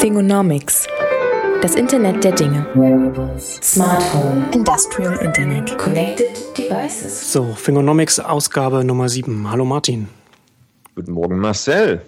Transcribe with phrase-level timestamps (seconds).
[0.00, 0.86] Thingonomics.
[1.60, 2.64] Das Internet der Dinge.
[3.36, 4.46] Smart Home.
[4.54, 5.76] Industrial Internet.
[5.76, 7.32] Connected Devices.
[7.32, 9.50] So, Fingonomics Ausgabe Nummer 7.
[9.50, 10.08] Hallo Martin.
[10.94, 12.00] Guten Morgen Marcel.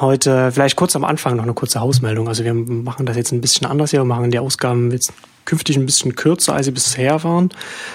[0.00, 2.28] Heute vielleicht kurz am Anfang noch eine kurze Hausmeldung.
[2.28, 4.00] Also wir machen das jetzt ein bisschen anders hier.
[4.00, 5.12] Wir machen die Ausgaben jetzt
[5.44, 7.48] künftig ein bisschen kürzer, als sie bisher waren.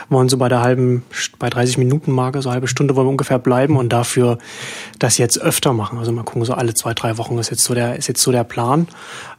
[0.09, 1.03] Wir wollen so bei der halben,
[1.39, 4.39] bei 30 Minuten Marke, so halbe Stunde wollen wir ungefähr bleiben und dafür
[4.99, 5.99] das jetzt öfter machen.
[5.99, 8.31] Also mal gucken, so alle zwei, drei Wochen ist jetzt so der, ist jetzt so
[8.31, 8.87] der Plan.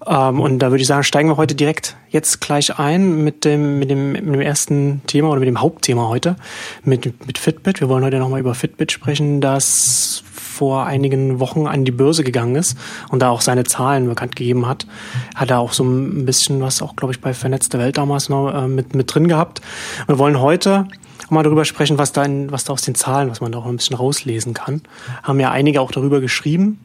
[0.07, 3.79] Ähm, und da würde ich sagen, steigen wir heute direkt jetzt gleich ein mit dem,
[3.79, 6.37] mit dem, mit dem ersten Thema oder mit dem Hauptthema heute,
[6.85, 7.81] mit, mit Fitbit.
[7.81, 10.23] Wir wollen heute nochmal über Fitbit sprechen, das
[10.55, 12.79] vor einigen Wochen an die Börse gegangen ist
[13.11, 14.87] und da auch seine Zahlen bekannt gegeben hat,
[15.35, 18.51] hat er auch so ein bisschen was auch, glaube ich, bei Vernetzte Welt damals noch
[18.51, 19.61] äh, mit, mit drin gehabt.
[20.07, 20.87] Wir wollen heute
[21.31, 23.67] mal darüber sprechen, was da, in, was da aus den Zahlen, was man da auch
[23.67, 24.83] ein bisschen rauslesen kann.
[25.23, 26.79] Haben ja einige auch darüber geschrieben.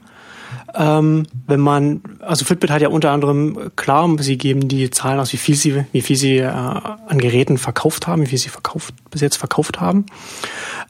[0.75, 5.33] Ähm, wenn man, also Fitbit hat ja unter anderem klar, sie geben die Zahlen aus,
[5.33, 8.93] wie viel sie, wie viel sie äh, an Geräten verkauft haben, wie viel sie verkauft,
[9.11, 10.05] bis jetzt verkauft haben.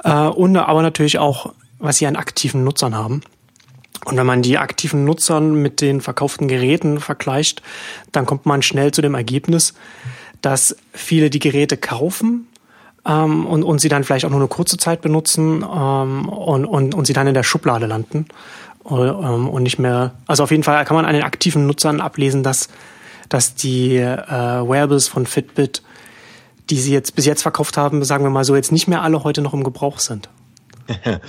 [0.04, 3.22] Äh, und aber natürlich auch was sie an aktiven Nutzern haben.
[4.06, 7.62] Und wenn man die aktiven Nutzern mit den verkauften Geräten vergleicht,
[8.12, 9.74] dann kommt man schnell zu dem Ergebnis,
[10.42, 12.48] dass viele die Geräte kaufen
[13.06, 16.96] ähm, und, und sie dann vielleicht auch nur eine kurze Zeit benutzen ähm, und, und,
[16.96, 18.26] und sie dann in der Schublade landen
[18.90, 20.14] ähm, und nicht mehr.
[20.28, 22.70] Also auf jeden Fall kann man an den aktiven Nutzern ablesen, dass,
[23.28, 25.84] dass die äh, Wearables von Fitbit,
[26.70, 29.26] die sie jetzt bis jetzt verkauft haben, sagen wir mal so, jetzt nicht mehr alle
[29.26, 30.30] heute noch im Gebrauch sind.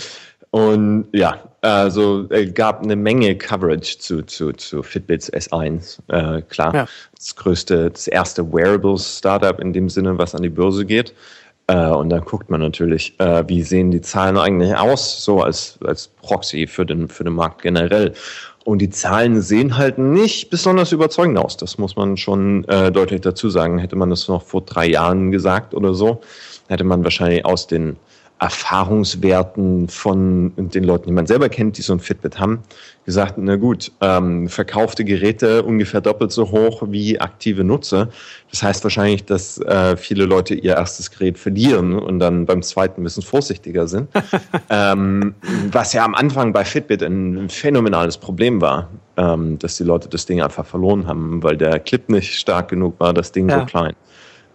[0.51, 5.99] Und ja, also es gab eine Menge Coverage zu, zu, zu Fitbits S1.
[6.09, 6.87] Äh, klar, ja.
[7.17, 11.15] das größte, das erste Wearables-Startup in dem Sinne, was an die Börse geht.
[11.69, 15.79] Äh, und dann guckt man natürlich, äh, wie sehen die Zahlen eigentlich aus, so als,
[15.85, 18.15] als Proxy für den, für den Markt generell.
[18.65, 21.57] Und die Zahlen sehen halt nicht besonders überzeugend aus.
[21.57, 23.79] Das muss man schon äh, deutlich dazu sagen.
[23.79, 26.21] Hätte man das noch vor drei Jahren gesagt oder so,
[26.69, 27.97] hätte man wahrscheinlich aus den
[28.41, 32.61] Erfahrungswerten von den Leuten, die man selber kennt, die so ein Fitbit haben,
[33.05, 38.09] gesagt, na gut, ähm, verkaufte Geräte ungefähr doppelt so hoch wie aktive Nutzer.
[38.51, 43.03] Das heißt wahrscheinlich, dass äh, viele Leute ihr erstes Gerät verlieren und dann beim zweiten
[43.03, 44.09] ein bisschen vorsichtiger sind.
[44.71, 45.35] ähm,
[45.71, 50.25] was ja am Anfang bei Fitbit ein phänomenales Problem war, ähm, dass die Leute das
[50.25, 53.61] Ding einfach verloren haben, weil der Clip nicht stark genug war, das Ding ja.
[53.61, 53.95] so klein.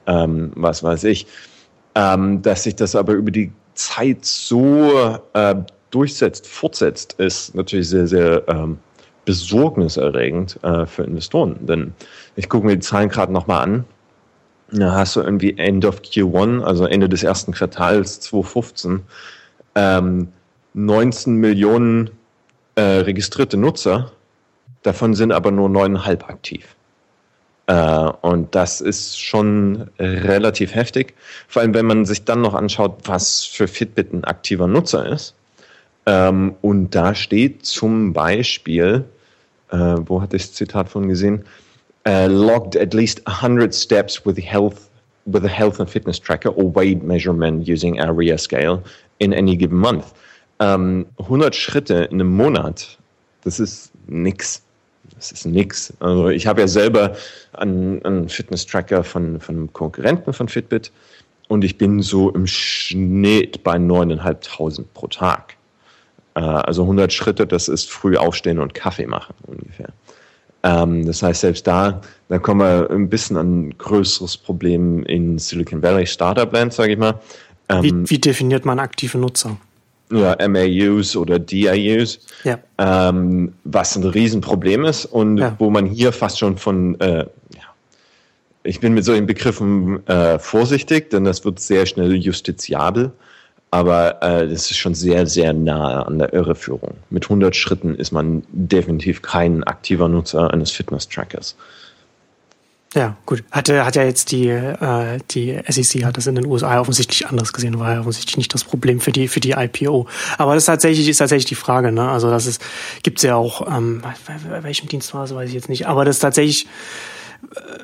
[0.08, 1.28] Ähm, was weiß ich.
[1.94, 5.56] Ähm, dass sich das aber über die Zeit so äh,
[5.92, 8.80] durchsetzt, fortsetzt, ist natürlich sehr, sehr ähm,
[9.26, 11.66] besorgniserregend äh, für Investoren.
[11.66, 11.94] Denn
[12.36, 13.86] ich gucke mir die Zahlen gerade nochmal an.
[14.72, 19.02] Da hast du irgendwie End of Q1, also Ende des ersten Quartals 2015,
[19.76, 20.30] ähm,
[20.74, 22.10] 19 Millionen
[22.76, 24.12] äh, registrierte Nutzer.
[24.84, 26.75] Davon sind aber nur neuneinhalb aktiv.
[27.68, 31.16] Äh, und das ist schon relativ heftig.
[31.48, 35.36] Vor allem, wenn man sich dann noch anschaut, was für Fitbit ein aktiver Nutzer ist.
[36.06, 39.06] Ähm, und da steht zum Beispiel,
[39.72, 41.46] äh, wo hatte ich das Zitat von gesehen?
[42.08, 44.92] Uh, logged at least 100 steps with health
[45.26, 48.84] with a health and fitness tracker or weight measurement using area scale
[49.18, 50.14] in any given month.
[50.60, 53.00] Ähm, 100 Schritte in einem Monat,
[53.44, 54.62] das ist nix
[55.16, 55.94] das ist nix.
[56.00, 57.16] Also ich habe ja selber
[57.54, 60.92] einen, einen Fitness-Tracker von, von einem Konkurrenten von Fitbit
[61.48, 65.56] und ich bin so im Schnitt bei 9.500 pro Tag.
[66.36, 69.90] Äh, also 100 Schritte, das ist früh aufstehen und Kaffee machen ungefähr.
[70.64, 75.38] Ähm, das heißt, selbst da, da kommen wir ein bisschen an ein größeres Problem in
[75.38, 77.20] Silicon Valley Startup Land, sage ich mal.
[77.70, 79.58] Ähm, wie, wie definiert man aktive Nutzer?
[80.12, 82.60] Ja, MAUs oder DAUs, ja.
[82.78, 85.56] ähm, was ein Riesenproblem ist und ja.
[85.58, 87.64] wo man hier fast schon von, äh, ja,
[88.64, 93.12] ich bin mit solchen Begriffen äh, vorsichtig, denn das wird sehr schnell justiziabel,
[93.72, 96.96] aber äh, das ist schon sehr, sehr nahe an der Irreführung.
[97.10, 101.56] Mit 100 Schritten ist man definitiv kein aktiver Nutzer eines Fitness-Trackers.
[102.96, 103.44] Ja, gut.
[103.52, 107.52] Hatte, hat ja jetzt die, äh, die SEC hat das in den USA offensichtlich anders
[107.52, 110.08] gesehen, war ja offensichtlich nicht das Problem für die, für die IPO.
[110.38, 112.10] Aber das ist tatsächlich, ist tatsächlich die Frage, ne?
[112.10, 112.62] Also das ist,
[113.04, 115.88] gibt's ja auch, ähm, bei welchem Dienst war das, weiß ich jetzt nicht.
[115.88, 116.68] Aber das ist tatsächlich,
[117.54, 117.84] äh,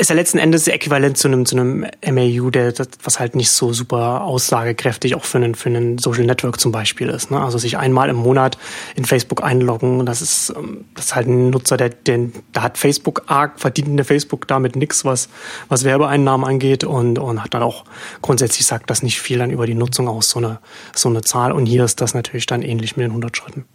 [0.00, 2.72] ist ja letzten Endes äquivalent zu einem, zu einem MAU, der,
[3.04, 7.10] was halt nicht so super aussagekräftig auch für einen, für einen Social Network zum Beispiel
[7.10, 7.30] ist.
[7.30, 7.38] Ne?
[7.38, 8.56] Also sich einmal im Monat
[8.96, 12.78] in Facebook einloggen, das ist, ähm, das ist halt ein Nutzer, der, der, da hat
[12.78, 15.28] Facebook arg, verdient in der Facebook damit nichts, was,
[15.68, 17.84] was Werbeeinnahmen angeht und, und hat dann auch
[18.22, 20.60] grundsätzlich sagt das nicht viel dann über die Nutzung aus, so eine,
[20.94, 21.52] so eine Zahl.
[21.52, 23.66] Und hier ist das natürlich dann ähnlich mit den 100 Schritten.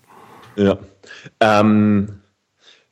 [0.55, 0.79] Ja.
[1.39, 2.21] Ähm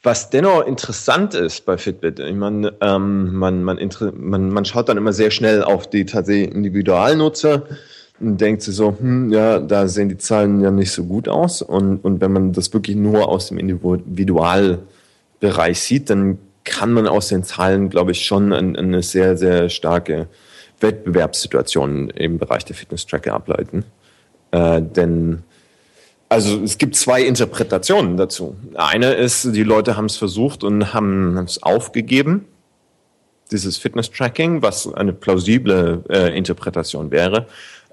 [0.05, 3.79] Was dennoch interessant ist bei Fitbit, ich meine, ähm, man, man,
[4.15, 7.63] man, man schaut dann immer sehr schnell auf die tatsächlich Individualnutzer
[8.19, 11.61] und denkt sich so, hm, ja, da sehen die Zahlen ja nicht so gut aus.
[11.61, 17.29] Und, und wenn man das wirklich nur aus dem Individualbereich sieht, dann kann man aus
[17.29, 20.27] den Zahlen, glaube ich, schon eine sehr, sehr starke
[20.81, 23.85] Wettbewerbssituation im Bereich der Fitness-Tracker ableiten.
[24.51, 25.43] Äh, denn
[26.33, 28.55] also es gibt zwei Interpretationen dazu.
[28.73, 32.45] Eine ist, die Leute haben es versucht und haben es aufgegeben,
[33.51, 37.45] dieses Fitness-Tracking, was eine plausible äh, Interpretation wäre.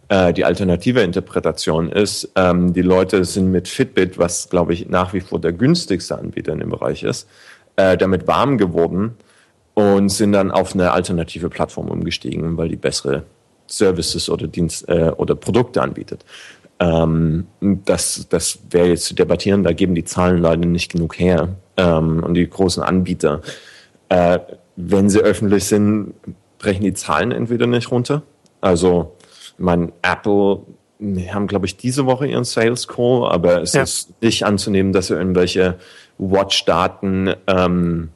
[0.08, 5.12] Äh, die alternative Interpretation ist, ähm, die Leute sind mit Fitbit, was glaube ich nach
[5.12, 7.28] wie vor der günstigste Anbieter in dem Bereich ist,
[7.76, 9.16] äh, damit warm geworden
[9.74, 13.24] und sind dann auf eine alternative Plattform umgestiegen, weil die bessere
[13.66, 16.24] Services oder Dienst äh, oder Produkte anbietet.
[16.80, 21.56] Ähm, das das wäre jetzt zu debattieren, da geben die Zahlen leider nicht genug her.
[21.76, 23.42] Ähm, und die großen Anbieter,
[24.08, 24.38] äh,
[24.76, 26.14] wenn sie öffentlich sind,
[26.58, 28.22] brechen die Zahlen entweder nicht runter.
[28.60, 29.16] Also,
[29.58, 30.60] mein Apple
[31.00, 33.82] die haben, glaube ich, diese Woche ihren Sales Call, aber es ja.
[33.82, 35.78] ist nicht anzunehmen, dass sie irgendwelche
[36.18, 38.10] Watch-Daten ähm,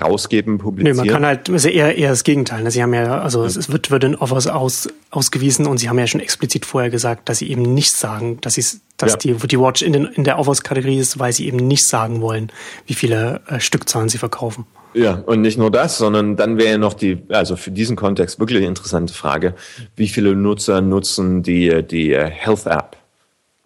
[0.00, 0.96] rausgeben, publizieren?
[0.96, 2.62] Nee, man kann halt also eher, eher das Gegenteil.
[2.62, 2.70] Ne?
[2.70, 6.06] Sie haben ja, also es wird, wird in Offers aus, ausgewiesen und Sie haben ja
[6.06, 9.34] schon explizit vorher gesagt, dass Sie eben nicht sagen, dass Sie dass ja.
[9.34, 12.52] die, die Watch in, den, in der Offers-Kategorie ist, weil Sie eben nicht sagen wollen,
[12.86, 14.66] wie viele äh, Stückzahlen Sie verkaufen.
[14.92, 18.58] Ja, und nicht nur das, sondern dann wäre noch die, also für diesen Kontext wirklich
[18.58, 19.54] eine interessante Frage,
[19.96, 22.96] wie viele Nutzer nutzen die, die Health App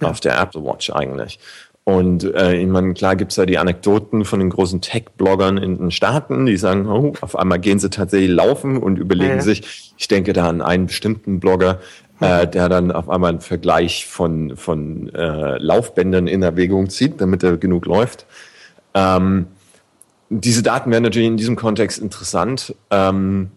[0.00, 0.08] ja.
[0.08, 1.38] auf der Apple Watch eigentlich?
[1.84, 5.90] Und äh, ich meine, klar gibt's da die Anekdoten von den großen Tech-Bloggern in den
[5.90, 9.42] Staaten, die sagen, oh, auf einmal gehen sie tatsächlich laufen und überlegen ja.
[9.42, 11.80] sich, ich denke da an einen bestimmten Blogger,
[12.20, 17.42] äh, der dann auf einmal einen Vergleich von, von äh, Laufbändern in Erwägung zieht, damit
[17.42, 18.24] er genug läuft.
[18.94, 19.46] Ähm,
[20.30, 22.74] diese Daten wären natürlich in diesem Kontext interessant.
[22.90, 23.50] Ähm,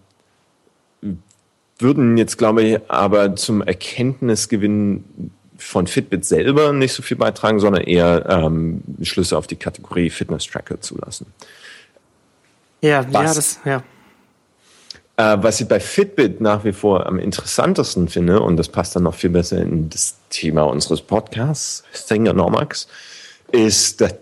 [1.80, 7.84] würden jetzt, glaube ich, aber zum Erkenntnisgewinn von Fitbit selber nicht so viel beitragen, sondern
[7.84, 11.28] eher ähm, Schlüsse auf die Kategorie Fitness-Tracker zulassen.
[12.82, 13.84] Ja, was, ja, das, ja.
[15.18, 19.04] Äh, was ich bei Fitbit nach wie vor am interessantesten finde, und das passt dann
[19.04, 22.88] noch viel besser in das Thema unseres Podcasts, Thingonomics,
[23.52, 24.16] ist, dass,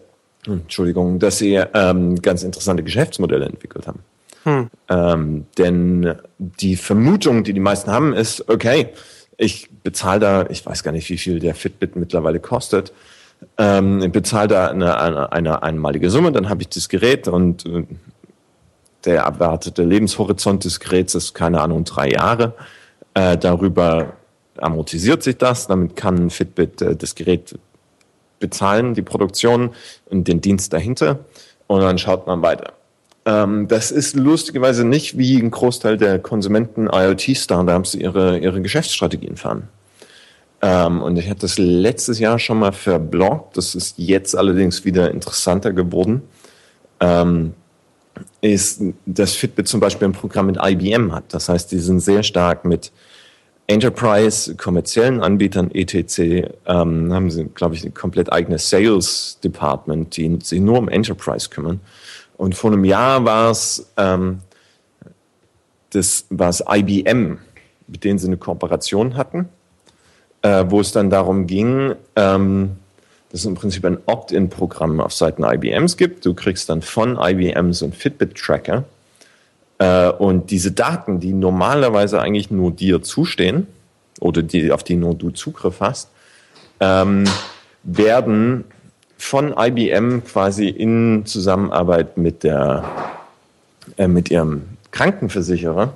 [0.45, 3.99] Entschuldigung, dass sie ähm, ganz interessante Geschäftsmodelle entwickelt haben.
[4.43, 4.69] Hm.
[4.89, 8.89] Ähm, denn die Vermutung, die die meisten haben, ist, okay,
[9.37, 12.93] ich bezahle da, ich weiß gar nicht, wie viel der Fitbit mittlerweile kostet.
[13.57, 17.65] Ähm, ich bezahle da eine, eine, eine einmalige Summe, dann habe ich das Gerät und
[17.65, 17.83] äh,
[19.03, 22.53] der erwartete Lebenshorizont des Geräts ist, keine Ahnung, drei Jahre.
[23.13, 24.13] Äh, darüber
[24.57, 25.67] amortisiert sich das.
[25.67, 27.57] Damit kann Fitbit äh, das Gerät
[28.39, 29.71] bezahlen, die Produktion
[30.09, 31.19] und den Dienst dahinter.
[31.67, 32.73] Und dann schaut man weiter.
[33.25, 39.67] Ähm, das ist lustigerweise nicht wie ein Großteil der Konsumenten IoT-Startups ihre, ihre Geschäftsstrategien fahren.
[40.61, 43.57] Ähm, und ich hatte das letztes Jahr schon mal verbloggt.
[43.57, 46.21] Das ist jetzt allerdings wieder interessanter geworden.
[46.99, 47.53] Ähm,
[48.41, 51.33] ist, dass Fitbit zum Beispiel ein Programm mit IBM hat.
[51.33, 52.91] Das heißt, die sind sehr stark mit
[53.67, 56.19] Enterprise, kommerziellen Anbietern, etc.,
[56.67, 61.49] ähm, haben sie, glaube ich, ein komplett eigenes Sales Department, die sich nur um Enterprise
[61.49, 61.79] kümmern.
[62.37, 64.41] Und vor einem Jahr war es ähm,
[65.95, 67.39] das war es IBM,
[67.87, 69.49] mit denen sie eine Kooperation hatten,
[70.41, 72.77] äh, wo es dann darum ging, ähm,
[73.29, 76.25] dass es im Prinzip ein Opt-in-Programm auf Seiten IBMs gibt.
[76.25, 78.83] Du kriegst dann von IBM so einen Fitbit-Tracker
[79.77, 83.67] äh, und diese Daten, die normalerweise eigentlich nur dir zustehen
[84.19, 86.09] oder die, auf die nur du Zugriff hast,
[86.79, 87.25] ähm,
[87.83, 88.65] werden
[89.17, 92.83] von IBM quasi in Zusammenarbeit mit, der,
[93.97, 95.93] äh, mit ihrem Krankenversicherer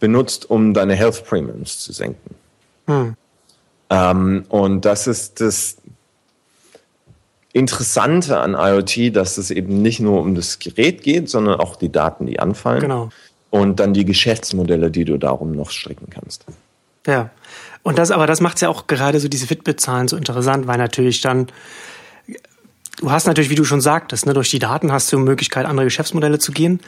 [0.00, 2.34] benutzt, um deine Health Premiums zu senken.
[2.86, 3.14] Hm.
[3.90, 5.76] Ähm, und das ist das
[7.52, 11.90] Interessante an IoT, dass es eben nicht nur um das Gerät geht, sondern auch die
[11.90, 12.80] Daten, die anfallen.
[12.80, 13.08] Genau.
[13.48, 16.44] Und dann die Geschäftsmodelle, die du darum noch stricken kannst.
[17.06, 17.30] Ja.
[17.82, 21.22] Und das, aber das macht ja auch gerade so diese Fitbit-Zahlen so interessant, weil natürlich
[21.22, 21.46] dann
[22.98, 25.66] Du hast natürlich, wie du schon sagtest, ne, durch die Daten hast du die Möglichkeit,
[25.66, 26.80] andere Geschäftsmodelle zu gehen.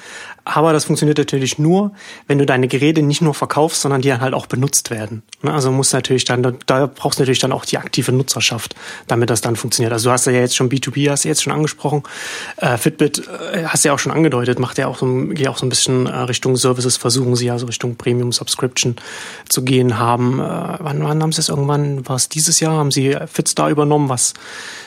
[0.43, 1.93] Aber das funktioniert natürlich nur,
[2.27, 5.23] wenn du deine Geräte nicht nur verkaufst, sondern die dann halt auch benutzt werden.
[5.43, 8.75] Ne, also muss natürlich dann, da brauchst du natürlich dann auch die aktive Nutzerschaft,
[9.07, 9.93] damit das dann funktioniert.
[9.93, 12.03] Also du hast ja jetzt schon B2B, hast du jetzt schon angesprochen.
[12.57, 15.59] Äh, Fitbit äh, hast du ja auch schon angedeutet, macht ja auch so, geht auch
[15.59, 18.97] so ein bisschen äh, Richtung Services, versuchen sie ja so Richtung Premium Subscription
[19.51, 20.41] zu gehen haben.
[20.41, 20.43] Äh,
[20.79, 24.33] wann, wann haben sie es irgendwann, war es dieses Jahr, haben sie Fitstar übernommen, was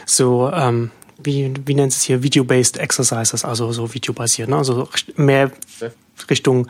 [0.07, 0.89] so ähm,
[1.23, 4.57] wie, wie nennt es hier, Video-Based Exercises, also so videobasiert, ne?
[4.57, 5.51] also mehr
[6.29, 6.67] Richtung,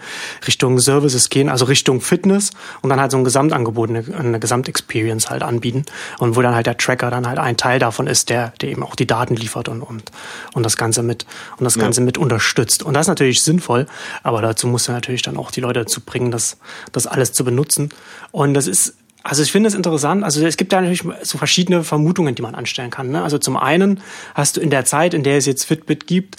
[0.48, 5.29] Richtung Services gehen, also Richtung Fitness und dann halt so ein Gesamtangebot, eine, eine Gesamtexperience
[5.29, 5.86] halt anbieten
[6.20, 8.84] und wo dann halt der Tracker dann halt ein Teil davon ist, der, der eben
[8.84, 10.12] auch die Daten liefert und, und,
[10.53, 11.25] und das Ganze mit,
[11.58, 12.05] und das Ganze ja.
[12.05, 12.84] mit unterstützt.
[12.84, 13.88] Und das ist natürlich sinnvoll,
[14.24, 16.58] aber dazu muss er natürlich dann auch die Leute dazu bringen, das,
[16.91, 17.89] das alles zu benutzen.
[18.31, 20.23] Und das ist also ich finde es interessant.
[20.23, 23.09] Also es gibt da natürlich so verschiedene Vermutungen, die man anstellen kann.
[23.09, 23.21] Ne?
[23.21, 24.01] Also zum einen
[24.33, 26.37] hast du in der Zeit, in der es jetzt Fitbit gibt,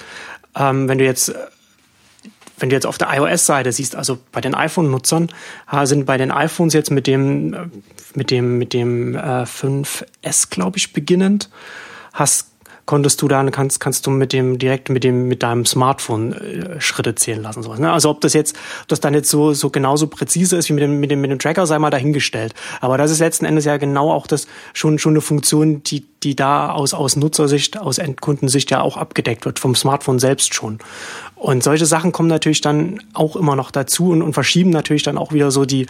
[0.57, 1.33] ähm, wenn du jetzt
[2.59, 5.31] wenn du jetzt auf der iOS-Seite siehst, also bei den iPhone-Nutzern
[5.83, 7.73] sind bei den iPhones jetzt mit dem
[8.15, 11.51] mit dem mit dem äh, 5S glaube ich beginnend
[12.13, 12.52] hast
[12.87, 16.81] konntest du dann, kannst, kannst du mit dem, direkt mit dem, mit deinem Smartphone äh,
[16.81, 17.63] Schritte zählen lassen.
[17.63, 17.93] Sowas, ne?
[17.93, 20.83] Also ob das jetzt, ob das dann jetzt so, so genauso präzise ist wie mit
[20.83, 22.55] dem, mit dem, mit dem Tracker, sei mal dahingestellt.
[22.81, 26.35] Aber das ist letzten Endes ja genau auch das, schon, schon eine Funktion, die, die
[26.35, 30.79] da aus, aus Nutzersicht, aus Endkundensicht ja auch abgedeckt wird, vom Smartphone selbst schon.
[31.37, 35.19] Und solche Sachen kommen natürlich dann auch immer noch dazu und, und verschieben natürlich dann
[35.19, 35.87] auch wieder so die,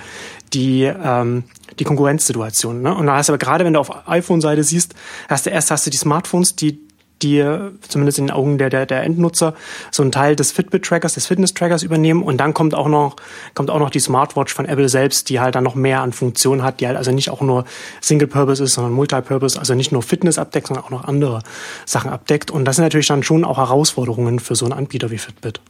[0.53, 1.45] die, ähm,
[1.79, 2.83] die Konkurrenzsituation.
[2.83, 2.95] Ne?
[2.95, 4.95] Und da hast du aber gerade, wenn du auf iPhone-Seite siehst,
[5.29, 6.81] hast du erst hast du die Smartphones, die
[7.23, 7.45] die
[7.89, 9.55] zumindest in den Augen der, der, der Endnutzer
[9.91, 13.17] so einen Teil des Fitbit-Trackers, des Fitness-Trackers übernehmen und dann kommt auch noch,
[13.55, 16.63] kommt auch noch die Smartwatch von Apple selbst, die halt dann noch mehr an Funktionen
[16.63, 17.65] hat, die halt also nicht auch nur
[18.01, 21.43] Single-Purpose ist, sondern Multi-Purpose, also nicht nur Fitness abdeckt, sondern auch noch andere
[21.87, 22.51] Sachen abdeckt.
[22.51, 25.61] Und das sind natürlich dann schon auch Herausforderungen für so einen Anbieter wie Fitbit.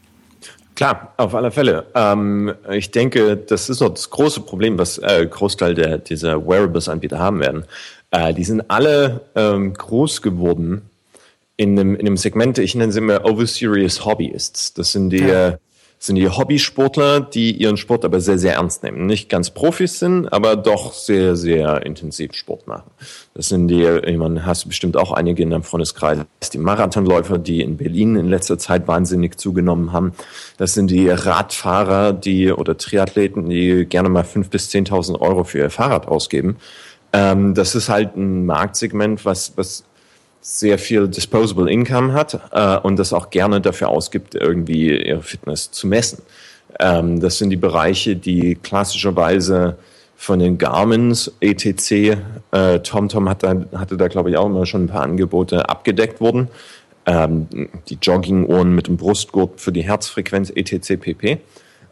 [0.74, 1.86] Klar, auf alle Fälle.
[1.94, 7.18] Ähm, ich denke, das ist noch das große Problem, was äh, Großteil der, dieser Wearables-Anbieter
[7.18, 7.64] haben werden.
[8.10, 10.82] Äh, die sind alle ähm, groß geworden
[11.56, 14.74] in einem, in einem Segment, ich nenne sie immer Over-Serious Hobbyists.
[14.74, 15.58] Das sind die, ja.
[16.02, 19.06] Sind die Hobbysportler, die ihren Sport aber sehr, sehr ernst nehmen.
[19.06, 22.90] Nicht ganz Profis sind, aber doch sehr, sehr intensiv Sport machen.
[23.34, 26.18] Das sind die, ich meine, hast du bestimmt auch einige in deinem Freundeskreis,
[26.52, 30.12] die Marathonläufer, die in Berlin in letzter Zeit wahnsinnig zugenommen haben.
[30.56, 35.58] Das sind die Radfahrer, die oder Triathleten, die gerne mal fünf bis zehntausend Euro für
[35.58, 36.56] ihr Fahrrad ausgeben.
[37.12, 39.84] Ähm, das ist halt ein Marktsegment, was, was
[40.42, 45.70] sehr viel Disposable Income hat äh, und das auch gerne dafür ausgibt, irgendwie ihre Fitness
[45.70, 46.22] zu messen.
[46.80, 49.76] Ähm, das sind die Bereiche, die klassischerweise
[50.16, 52.18] von den Garmins, ETC,
[52.52, 56.20] äh, TomTom hat da, hatte da, glaube ich, auch immer schon ein paar Angebote abgedeckt
[56.20, 56.48] wurden.
[57.06, 57.48] Ähm,
[57.88, 61.38] die Jogginguhren mit dem Brustgurt für die Herzfrequenz, ETC, PP.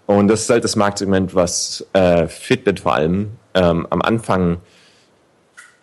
[0.06, 4.58] Und das ist halt das Marktsegment, was äh, Fitbit vor allem ähm, am Anfang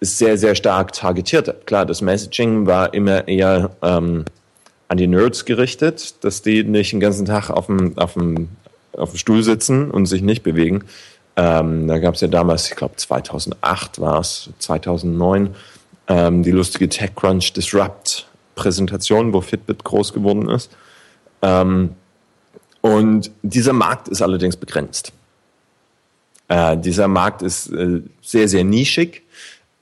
[0.01, 1.65] sehr, sehr stark targetiert.
[1.65, 4.25] Klar, das Messaging war immer eher ähm,
[4.87, 8.49] an die Nerds gerichtet, dass die nicht den ganzen Tag auf dem, auf dem,
[8.93, 10.83] auf dem Stuhl sitzen und sich nicht bewegen.
[11.35, 15.55] Ähm, da gab es ja damals, ich glaube 2008 war es, 2009,
[16.07, 20.71] ähm, die lustige TechCrunch Disrupt Präsentation, wo Fitbit groß geworden ist.
[21.41, 21.91] Ähm,
[22.81, 25.13] und dieser Markt ist allerdings begrenzt.
[26.47, 29.23] Äh, dieser Markt ist äh, sehr, sehr nischig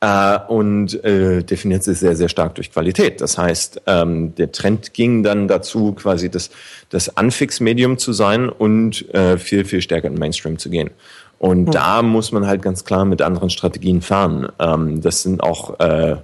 [0.02, 3.22] äh, und äh, definiert sich sehr, sehr stark durch Qualität.
[3.22, 6.50] Das heißt, ähm, der Trend ging dann dazu, quasi das,
[6.90, 10.92] das Anfix-Medium zu sein und äh, viel, viel stärker in den Mainstream zu gehen.
[11.40, 11.72] Und mhm.
[11.72, 14.50] da muss man halt ganz klar mit anderen Strategien fahren.
[14.60, 16.18] Ähm, das sind auch äh,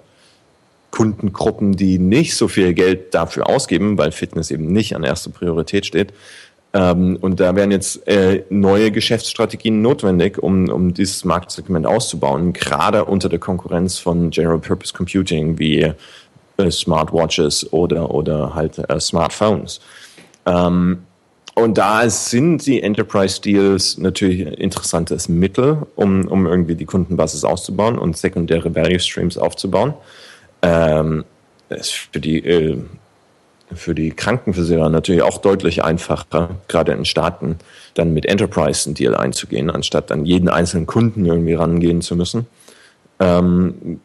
[0.92, 5.86] Kundengruppen, die nicht so viel Geld dafür ausgeben, weil Fitness eben nicht an erster Priorität
[5.86, 6.14] steht,
[6.74, 13.06] ähm, und da wären jetzt äh, neue Geschäftsstrategien notwendig, um, um dieses Marktsegment auszubauen, gerade
[13.06, 15.92] unter der Konkurrenz von General Purpose Computing wie
[16.58, 19.82] äh, Smartwatches oder, oder halt äh, Smartphones.
[20.46, 21.04] Ähm,
[21.56, 27.44] und da sind die Enterprise Deals natürlich ein interessantes Mittel, um, um irgendwie die Kundenbasis
[27.44, 29.94] auszubauen und sekundäre Value Streams aufzubauen.
[30.62, 31.26] Ähm,
[31.70, 32.78] für die äh,
[33.76, 37.58] für die Krankenversicherer natürlich auch deutlich einfacher, gerade in Staaten,
[37.94, 42.48] dann mit Enterprise einen Deal einzugehen, anstatt an jeden einzelnen Kunden irgendwie rangehen zu müssen.
[43.20, 44.00] Ähm,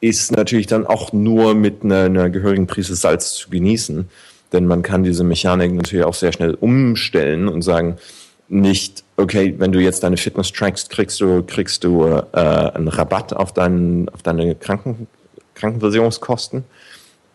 [0.00, 4.08] ist natürlich dann auch nur mit einer, einer gehörigen Prise Salz zu genießen,
[4.52, 7.98] denn man kann diese Mechanik natürlich auch sehr schnell umstellen und sagen,
[8.48, 13.32] nicht, okay, wenn du jetzt deine Fitness trackst, kriegst du, kriegst du äh, einen Rabatt
[13.32, 15.08] auf, deinen, auf deine Kranken,
[15.54, 16.64] Krankenversicherungskosten,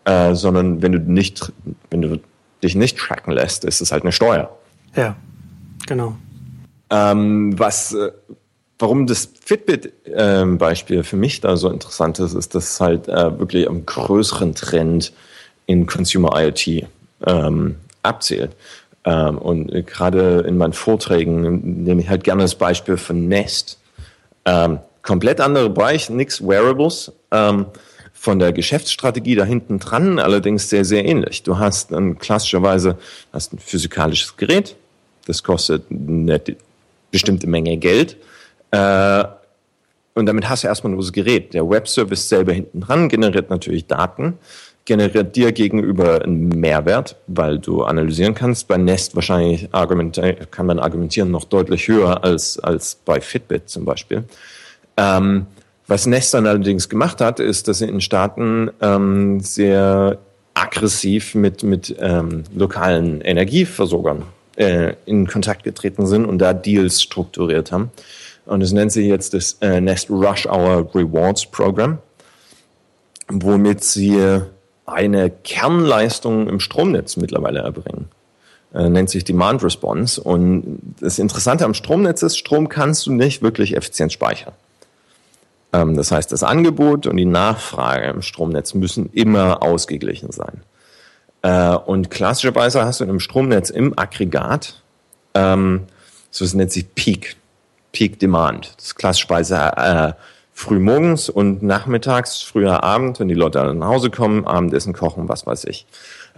[0.04, 1.52] äh, sondern wenn du nicht,
[1.90, 2.20] wenn du
[2.62, 4.56] dich nicht tracken lässt, ist es halt eine Steuer.
[4.94, 5.16] Ja,
[5.86, 6.16] genau.
[6.90, 8.12] Ähm, was, äh,
[8.78, 13.38] warum das Fitbit-Beispiel ähm, für mich da so interessant ist, ist, dass es halt äh,
[13.38, 15.12] wirklich einen größeren Trend
[15.66, 16.86] in Consumer IoT
[17.26, 18.52] ähm, abzählt.
[19.04, 23.78] Ähm, und gerade in meinen Vorträgen nehme ich halt gerne das Beispiel von Nest.
[24.44, 27.12] Ähm, komplett andere Bereich, nichts Wearables.
[28.22, 31.42] Von der Geschäftsstrategie da hinten dran allerdings sehr, sehr ähnlich.
[31.42, 32.96] Du hast dann klassischerweise
[33.32, 34.76] hast ein physikalisches Gerät,
[35.26, 36.40] das kostet eine
[37.10, 38.16] bestimmte Menge Geld.
[38.70, 39.24] Äh,
[40.14, 41.52] und damit hast du erstmal nur das Gerät.
[41.52, 44.38] Der Webservice selber hinten dran generiert natürlich Daten,
[44.84, 48.68] generiert dir gegenüber einen Mehrwert, weil du analysieren kannst.
[48.68, 54.22] Bei Nest wahrscheinlich kann man argumentieren noch deutlich höher als, als bei Fitbit zum Beispiel.
[54.96, 55.46] Ähm,
[55.86, 60.18] was Nest dann allerdings gemacht hat, ist, dass sie in Staaten ähm, sehr
[60.54, 64.24] aggressiv mit, mit ähm, lokalen Energieversorgern
[64.56, 67.90] äh, in Kontakt getreten sind und da Deals strukturiert haben.
[68.44, 71.98] Und es nennt sich jetzt das äh, Nest Rush Hour Rewards Program,
[73.28, 74.40] womit sie
[74.84, 78.08] eine Kernleistung im Stromnetz mittlerweile erbringen.
[78.74, 80.20] Äh, nennt sich Demand Response.
[80.20, 84.54] Und das Interessante am Stromnetz ist, Strom kannst du nicht wirklich effizient speichern.
[85.72, 90.62] Ähm, das heißt, das Angebot und die Nachfrage im Stromnetz müssen immer ausgeglichen sein.
[91.42, 94.80] Äh, und klassischerweise hast du im Stromnetz im Aggregat,
[95.34, 95.84] ähm,
[96.30, 97.36] so es nennt sich Peak,
[97.92, 98.74] Peak Demand.
[98.76, 100.12] Das ist klassischerweise äh,
[100.52, 105.28] früh morgens und nachmittags, früher Abend, wenn die Leute dann nach Hause kommen, Abendessen kochen,
[105.28, 105.86] was weiß ich.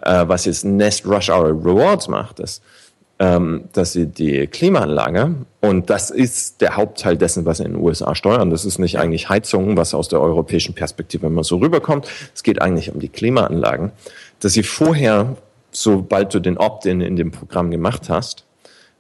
[0.03, 2.63] Äh, was jetzt Nest Rush Hour Rewards macht, ist,
[3.19, 8.15] ähm, dass sie die Klimaanlage, und das ist der Hauptteil dessen, was in den USA
[8.15, 12.43] steuern, das ist nicht eigentlich Heizung, was aus der europäischen Perspektive immer so rüberkommt, es
[12.43, 13.93] geht eigentlich um die Klimaanlagen,
[14.41, 15.37] dass sie vorher,
[15.71, 18.45] sobald du den Opt-in in dem Programm gemacht hast,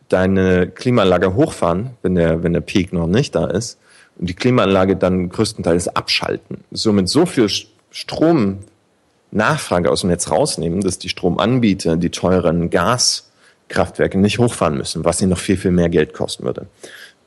[0.09, 3.79] deine Klimaanlage hochfahren, wenn der, wenn der Peak noch nicht da ist,
[4.17, 6.63] und die Klimaanlage dann größtenteils abschalten.
[6.71, 7.49] Somit so viel
[7.91, 13.33] Stromnachfrage aus dem Netz rausnehmen, dass die Stromanbieter die teuren Gas
[13.69, 16.67] Kraftwerke nicht hochfahren müssen, was ihnen noch viel, viel mehr Geld kosten würde.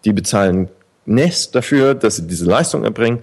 [0.05, 0.69] Die bezahlen
[1.05, 3.19] Nest dafür, dass sie diese Leistung erbringen.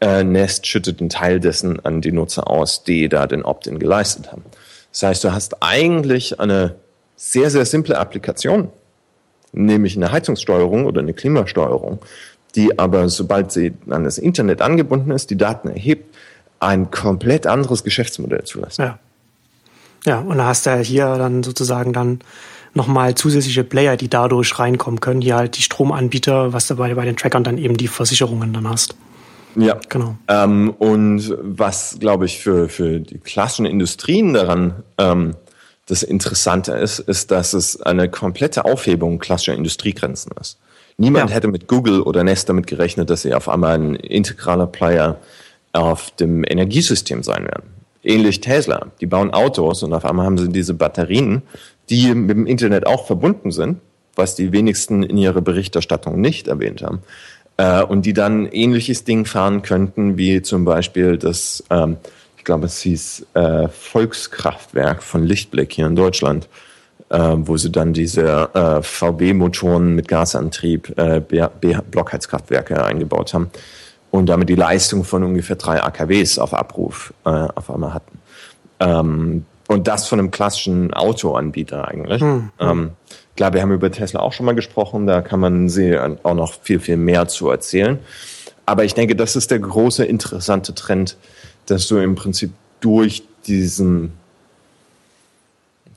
[0.00, 4.30] Äh, Nest schüttet einen Teil dessen an die Nutzer aus, die da den Opt-in geleistet
[4.30, 4.44] haben.
[4.92, 6.76] Das heißt, du hast eigentlich eine
[7.16, 8.70] sehr, sehr simple Applikation,
[9.52, 11.98] nämlich eine Heizungssteuerung oder eine Klimasteuerung,
[12.54, 16.14] die aber, sobald sie an das Internet angebunden ist, die Daten erhebt,
[16.60, 18.78] ein komplett anderes Geschäftsmodell zulässt.
[18.78, 18.98] Ja.
[20.04, 22.20] Ja, und da hast du hier dann sozusagen dann
[22.78, 27.04] nochmal zusätzliche Player, die dadurch reinkommen können, die halt die Stromanbieter, was du bei, bei
[27.04, 28.94] den Trackern dann eben die Versicherungen dann hast.
[29.56, 30.16] Ja, genau.
[30.28, 35.34] Ähm, und was, glaube ich, für, für die klassischen Industrien daran ähm,
[35.86, 40.58] das Interessante ist, ist, dass es eine komplette Aufhebung klassischer Industriegrenzen ist.
[40.96, 41.36] Niemand ja.
[41.36, 45.18] hätte mit Google oder Nest damit gerechnet, dass sie auf einmal ein integraler Player
[45.72, 47.70] auf dem Energiesystem sein werden.
[48.02, 48.86] Ähnlich Tesla.
[49.00, 51.42] Die bauen Autos und auf einmal haben sie diese Batterien,
[51.90, 53.78] die mit dem Internet auch verbunden sind,
[54.16, 57.00] was die wenigsten in ihrer Berichterstattung nicht erwähnt haben.
[57.56, 61.96] Äh, und die dann ähnliches Ding fahren könnten, wie zum Beispiel das, ähm,
[62.36, 66.48] ich glaube, es hieß äh, Volkskraftwerk von Lichtblick hier in Deutschland,
[67.10, 73.50] äh, wo sie dann diese äh, VB-Motoren mit Gasantrieb, äh, Blockheizkraftwerke eingebaut haben
[74.10, 78.18] und damit die Leistung von ungefähr drei AKWs auf Abruf äh, auf einmal hatten.
[78.80, 82.20] Ähm, und das von einem klassischen Autoanbieter eigentlich.
[82.20, 82.50] Hm.
[82.58, 82.90] Ähm,
[83.36, 86.54] klar, wir haben über Tesla auch schon mal gesprochen, da kann man sie auch noch
[86.60, 88.00] viel, viel mehr zu erzählen.
[88.66, 91.16] Aber ich denke, das ist der große interessante Trend,
[91.66, 92.50] dass du im Prinzip
[92.80, 94.12] durch diesen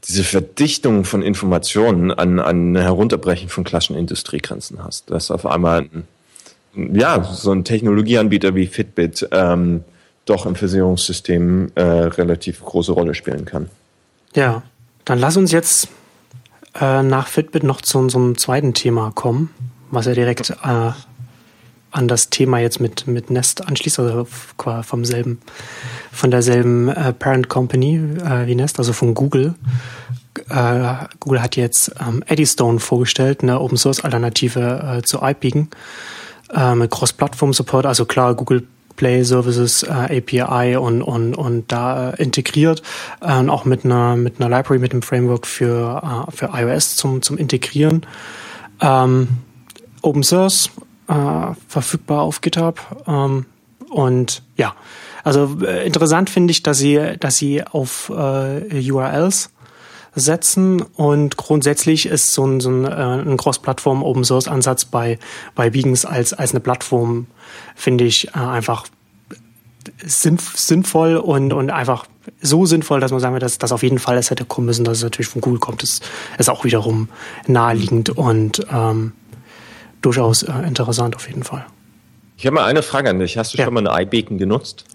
[0.07, 5.11] diese Verdichtung von Informationen an, an Herunterbrechen von klassischen Industriegrenzen hast.
[5.11, 5.87] Dass auf einmal
[6.75, 9.83] ja, so ein Technologieanbieter wie Fitbit ähm,
[10.25, 13.69] doch im Versicherungssystem äh, relativ große Rolle spielen kann.
[14.35, 14.63] Ja,
[15.05, 15.87] dann lass uns jetzt
[16.79, 19.49] äh, nach Fitbit noch zu unserem zweiten Thema kommen,
[19.89, 20.91] was ja direkt äh,
[21.91, 24.25] an das Thema jetzt mit, mit Nest anschließt, also
[24.83, 25.41] vom selben,
[26.11, 29.55] von derselben äh, Parent Company äh, wie Nest, also von Google.
[30.49, 35.69] Äh, Google hat jetzt ähm, Eddystone vorgestellt, eine Open Source Alternative äh, zu iPeaken
[36.75, 38.67] mit Cross-Plattform-Support, also klar, Google
[39.01, 42.83] Play Services äh, API und, und, und da äh, integriert,
[43.19, 47.23] äh, auch mit einer, mit einer Library, mit einem Framework für, äh, für iOS zum,
[47.23, 48.05] zum Integrieren.
[48.79, 49.27] Ähm,
[50.03, 50.69] Open Source,
[51.07, 51.13] äh,
[51.67, 52.79] verfügbar auf GitHub.
[53.07, 53.47] Ähm,
[53.89, 54.75] und ja,
[55.23, 59.49] also äh, interessant finde ich, dass sie, dass sie auf äh, URLs
[60.13, 65.17] setzen und grundsätzlich ist so ein, so ein, äh, ein Cross-Plattform Open Source Ansatz bei
[65.55, 67.27] bei Beacons als als eine Plattform
[67.75, 68.87] finde ich äh, einfach
[70.05, 72.05] sinnvoll und und einfach
[72.41, 74.83] so sinnvoll, dass man sagen wird, dass das auf jeden Fall es hätte kommen müssen,
[74.83, 76.03] dass es natürlich von Google kommt, ist
[76.37, 77.07] ist auch wiederum
[77.47, 79.13] naheliegend und ähm,
[80.01, 81.65] durchaus äh, interessant auf jeden Fall.
[82.37, 83.37] Ich habe mal eine Frage an dich.
[83.37, 83.65] Hast du ja.
[83.65, 84.85] schon mal eine iBeacon genutzt?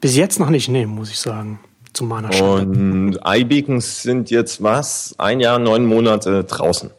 [0.00, 1.60] Bis jetzt noch nicht, nee, muss ich sagen.
[1.94, 2.78] Zu meiner Schande.
[2.78, 5.14] Und iBeacons sind jetzt was?
[5.16, 6.90] Ein Jahr, neun Monate draußen.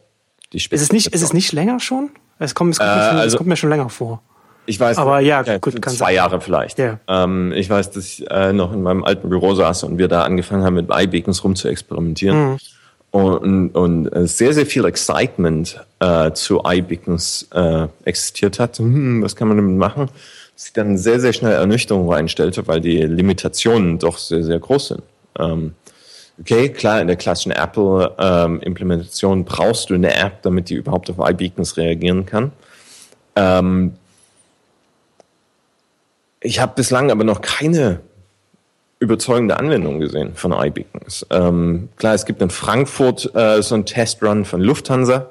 [0.54, 2.10] Die ist, es nicht, ist es nicht länger schon?
[2.40, 4.22] Es kommt, es kommt, äh, mir, schon, also, es kommt mir schon länger vor.
[4.68, 6.16] Ich weiß, aber ja, ja gut, zwei sein.
[6.16, 6.80] Jahre vielleicht.
[6.80, 7.00] Ja.
[7.08, 10.24] Ähm, ich weiß, dass ich äh, noch in meinem alten Büro saß und wir da
[10.24, 12.52] angefangen haben, mit iBeacons rum zu experimentieren.
[12.52, 12.58] Mhm.
[13.12, 18.78] Und, und äh, sehr, sehr viel Excitement äh, zu iBeacons äh, existiert hat.
[18.78, 20.10] Hm, was kann man damit machen?
[20.56, 25.04] Sich dann sehr, sehr schnell Ernüchterung reinstellte, weil die Limitationen doch sehr, sehr groß sind.
[25.38, 25.74] Ähm,
[26.40, 31.18] okay, klar, in der klassischen Apple-Implementation ähm, brauchst du eine App, damit die überhaupt auf
[31.20, 32.52] iBeacons reagieren kann.
[33.36, 33.96] Ähm,
[36.40, 38.00] ich habe bislang aber noch keine
[39.00, 41.26] überzeugende Anwendung gesehen von iBeacons.
[41.32, 45.28] Ähm, klar, es gibt in Frankfurt äh, so einen Testrun von Lufthansa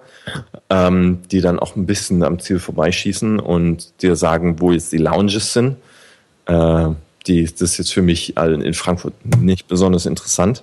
[0.71, 4.99] ähm, die dann auch ein bisschen am Ziel vorbeischießen und dir sagen, wo jetzt die
[4.99, 5.77] Lounges sind.
[6.47, 6.89] Äh,
[7.27, 10.63] die, das ist jetzt für mich in Frankfurt nicht besonders interessant.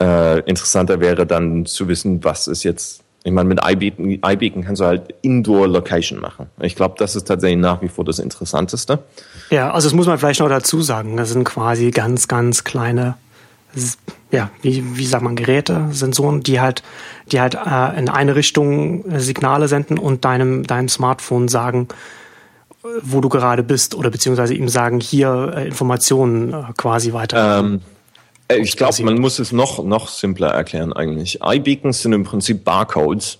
[0.00, 4.80] Äh, interessanter wäre dann zu wissen, was ist jetzt, ich meine, mit iBeacon, iBeacon kannst
[4.80, 6.46] du halt Indoor-Location machen.
[6.60, 9.00] Ich glaube, das ist tatsächlich nach wie vor das Interessanteste.
[9.50, 11.16] Ja, also das muss man vielleicht noch dazu sagen.
[11.16, 13.16] Das sind quasi ganz, ganz kleine
[14.30, 16.82] ja, wie, wie sagt man, Geräte, Sensoren, die halt,
[17.30, 21.88] die halt äh, in eine Richtung Signale senden und deinem, deinem Smartphone sagen,
[23.02, 27.60] wo du gerade bist oder beziehungsweise ihm sagen, hier äh, Informationen äh, quasi weiter.
[27.60, 27.80] Ähm,
[28.48, 31.40] äh, ich glaube, man muss es noch, noch simpler erklären eigentlich.
[31.42, 33.38] iBeacons sind im Prinzip Barcodes,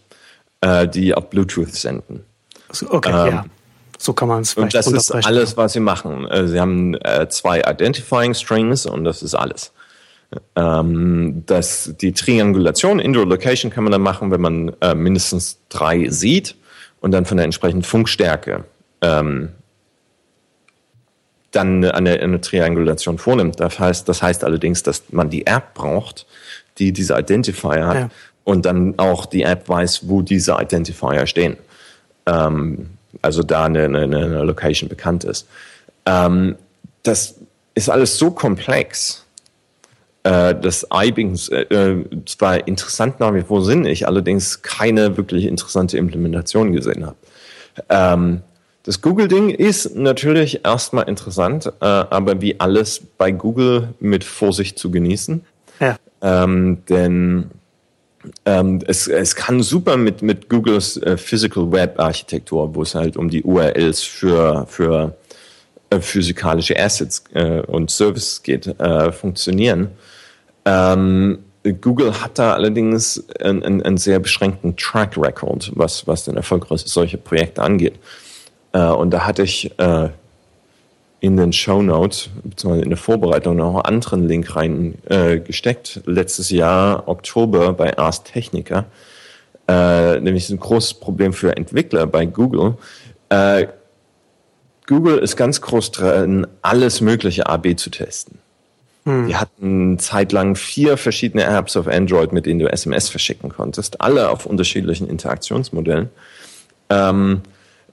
[0.61, 2.25] äh, die auf Bluetooth senden.
[2.88, 3.45] Okay, ähm, ja.
[3.99, 6.27] So kann man es vielleicht Und das ist alles, was sie machen.
[6.29, 9.73] Äh, sie haben äh, zwei Identifying Strings und das ist alles.
[10.57, 16.09] Ähm, das, die Triangulation, Indoor Location kann man dann machen, wenn man äh, mindestens drei
[16.09, 16.57] sieht
[17.01, 18.64] und dann von der entsprechenden Funkstärke
[19.03, 19.51] ähm,
[21.51, 23.61] dann eine, eine Triangulation vornimmt.
[23.61, 26.27] Das heißt, das heißt allerdings, dass man die App braucht,
[26.79, 28.09] die diese Identifier hat ja.
[28.45, 31.57] und dann auch die App weiß, wo diese Identifier stehen.
[32.27, 32.90] Ähm,
[33.21, 35.47] also da eine, eine, eine Location bekannt ist.
[36.07, 36.57] Ähm,
[37.03, 37.35] das
[37.75, 39.22] ist alles so komplex,
[40.25, 45.47] äh, das iBeacons äh, äh, zwar interessant nach wie vor sind, ich allerdings keine wirklich
[45.47, 47.17] interessante Implementation gesehen habe.
[47.89, 48.43] Ähm,
[48.85, 54.91] das Google-Ding ist natürlich erstmal interessant, äh, aber wie alles bei Google mit Vorsicht zu
[54.91, 55.45] genießen.
[55.81, 55.97] Ja.
[56.21, 57.51] Ähm, denn
[58.45, 63.17] ähm, es, es kann super mit, mit Googles äh, Physical Web Architektur, wo es halt
[63.17, 65.17] um die URLs für, für
[65.91, 68.73] äh, physikalische Assets äh, und Services geht,
[69.13, 69.89] funktionieren.
[70.64, 71.38] Ähm,
[71.81, 77.18] Google hat da allerdings einen, einen, sehr beschränkten Track Record, was, was den Erfolg solcher
[77.18, 77.98] Projekte angeht.
[78.72, 80.09] Äh, und da hatte ich äh,
[81.20, 86.01] in den Show Notes, beziehungsweise in der Vorbereitung noch einen anderen Link reingesteckt.
[86.05, 88.87] Äh, Letztes Jahr, Oktober, bei Ars Technica.
[89.68, 92.77] Äh, nämlich ein großes Problem für Entwickler bei Google.
[93.29, 93.68] Äh,
[94.88, 98.38] Google ist ganz groß dran, alles mögliche AB zu testen.
[99.05, 99.27] Hm.
[99.27, 104.31] Die hatten zeitlang vier verschiedene Apps auf Android, mit denen du SMS verschicken konntest, alle
[104.31, 106.11] auf unterschiedlichen Interaktionsmodellen,
[106.88, 107.41] ähm,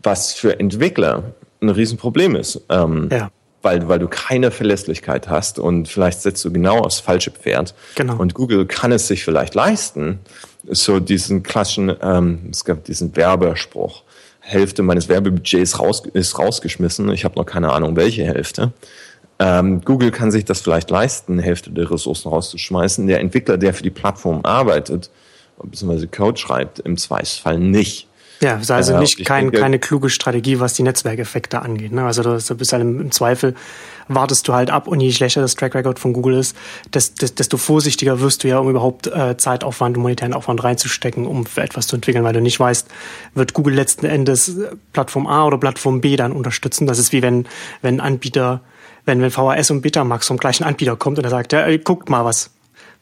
[0.04, 2.62] was für Entwickler ein Riesenproblem ist.
[2.70, 3.32] Ähm, ja.
[3.62, 7.74] Weil, weil du keine Verlässlichkeit hast und vielleicht setzt du genau aufs falsche Pferd.
[7.96, 8.16] Genau.
[8.16, 10.20] Und Google kann es sich vielleicht leisten,
[10.66, 14.04] so diesen klassischen, ähm, es gab diesen Werbespruch,
[14.40, 18.72] Hälfte meines Werbebudgets raus, ist rausgeschmissen, ich habe noch keine Ahnung, welche Hälfte.
[19.40, 23.08] Ähm, Google kann sich das vielleicht leisten, Hälfte der Ressourcen rauszuschmeißen.
[23.08, 25.10] Der Entwickler, der für die Plattform arbeitet,
[25.64, 26.08] bzw.
[26.08, 28.10] Code schreibt, im Zweifelsfall nicht.
[28.42, 31.92] Ja, ist also äh, nicht kein, denke, keine kluge Strategie, was die Netzwerkeffekte angeht.
[31.92, 32.06] Ne?
[32.06, 33.54] Also du bist halt im, im, Zweifel,
[34.08, 36.56] wartest du halt ab und je schlechter das Track Record von Google ist,
[36.94, 41.62] desto vorsichtiger wirst du ja, um überhaupt äh, Zeitaufwand und monetären Aufwand reinzustecken, um für
[41.62, 42.88] etwas zu entwickeln, weil du nicht weißt,
[43.36, 44.56] wird Google letzten Endes
[44.94, 46.88] Plattform A oder Plattform B dann unterstützen.
[46.88, 47.46] Das ist wie wenn,
[47.82, 48.62] wenn Anbieter
[49.10, 52.24] wenn, wenn VHS und Betamax vom gleichen Anbieter kommt und er sagt, ja, guckt mal,
[52.24, 52.52] was,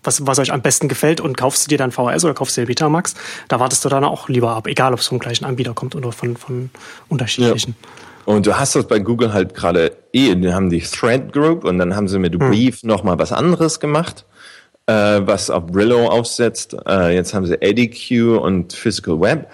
[0.03, 2.61] was, was euch am besten gefällt und kaufst du dir dann VHS oder kaufst du
[2.61, 3.13] dir Betamax,
[3.49, 6.11] da wartest du dann auch lieber ab, egal ob es vom gleichen Anbieter kommt oder
[6.11, 6.69] von, von
[7.09, 7.75] unterschiedlichen.
[7.79, 8.33] Ja.
[8.33, 11.77] Und du hast das bei Google halt gerade eh, die haben die Thread Group und
[11.77, 12.39] dann haben sie mit hm.
[12.39, 12.89] Brief hm.
[12.89, 14.25] nochmal was anderes gemacht,
[14.85, 16.75] äh, was auf Brillo aufsetzt.
[16.87, 19.47] Äh, jetzt haben sie EdiQ und Physical Web.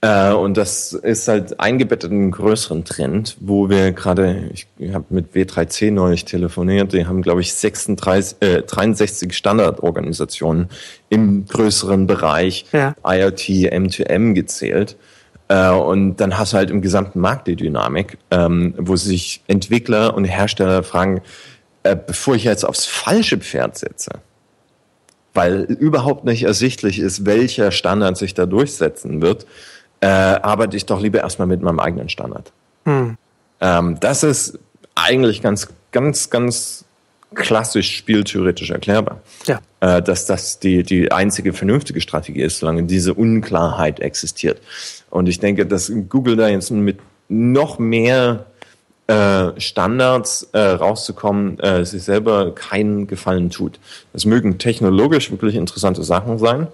[0.00, 5.06] Äh, und das ist halt eingebettet in einen größeren Trend, wo wir gerade, ich habe
[5.10, 10.68] mit W3C neulich telefoniert, die haben, glaube ich, 36, äh, 63 Standardorganisationen
[11.08, 12.94] im größeren Bereich ja.
[13.04, 14.96] IoT M2M gezählt.
[15.48, 20.14] Äh, und dann hast du halt im gesamten Markt die Dynamik, ähm, wo sich Entwickler
[20.14, 21.22] und Hersteller fragen,
[21.82, 24.10] äh, bevor ich jetzt aufs falsche Pferd setze,
[25.34, 29.46] weil überhaupt nicht ersichtlich ist, welcher Standard sich da durchsetzen wird,
[30.00, 32.52] äh, arbeite ich doch lieber erstmal mit meinem eigenen Standard.
[32.84, 33.16] Hm.
[33.60, 34.58] Ähm, das ist
[34.94, 36.84] eigentlich ganz, ganz, ganz
[37.34, 39.20] klassisch spieltheoretisch erklärbar.
[39.46, 39.60] Ja.
[39.80, 44.60] Äh, dass das die, die einzige vernünftige Strategie ist, solange diese Unklarheit existiert.
[45.10, 48.46] Und ich denke, dass Google da jetzt mit noch mehr
[49.06, 53.78] äh, Standards äh, rauszukommen, äh, sich selber keinen Gefallen tut.
[54.12, 56.68] Das mögen technologisch wirklich interessante Sachen sein.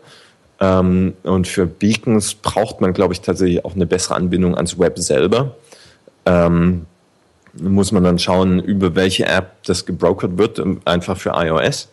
[0.60, 4.98] Ähm, und für Beacons braucht man, glaube ich, tatsächlich auch eine bessere Anbindung ans Web
[4.98, 5.56] selber.
[6.26, 6.86] Ähm,
[7.60, 11.88] muss man dann schauen, über welche App das gebrokert wird, ähm, einfach für iOS.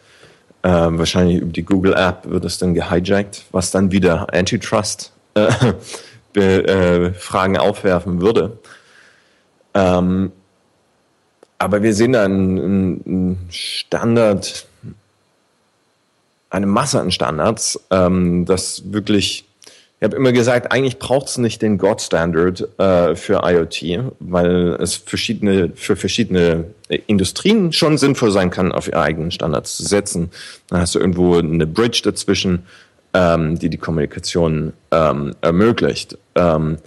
[0.64, 5.50] Äh, wahrscheinlich über die Google App wird es dann gehijackt, was dann wieder Antitrust äh,
[6.40, 8.60] äh, Fragen aufwerfen würde.
[9.74, 10.32] Ähm,
[11.58, 14.66] aber wir sehen da einen, einen Standard,
[16.52, 19.46] eine Masse an Standards, ähm, das wirklich
[20.02, 24.76] ich habe immer gesagt, eigentlich braucht es nicht den God Standard äh, für IoT, weil
[24.82, 26.66] es verschiedene, für verschiedene
[27.06, 30.32] Industrien schon sinnvoll sein kann, auf ihre eigenen Standards zu setzen.
[30.70, 32.64] Dann hast du irgendwo eine Bridge dazwischen,
[33.14, 36.18] ähm, die die Kommunikation ähm, ermöglicht.
[36.34, 36.78] Ähm,